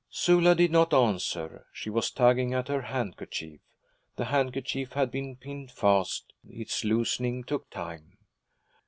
Sula 0.09 0.55
did 0.55 0.71
not 0.71 0.95
answer; 0.95 1.67
she 1.71 1.91
was 1.91 2.09
tugging 2.09 2.55
at 2.55 2.69
her 2.69 2.81
handkerchief. 2.81 3.61
The 4.15 4.25
handkerchief 4.25 4.93
had 4.93 5.11
been 5.11 5.35
pinned 5.35 5.69
fast, 5.71 6.33
its 6.43 6.83
loosening 6.83 7.43
took 7.43 7.69
time. 7.69 8.17